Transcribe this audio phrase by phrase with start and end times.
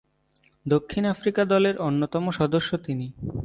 [0.65, 3.07] দক্ষিণ আফ্রিকা দলের অন্যতম সদস্য তিনি।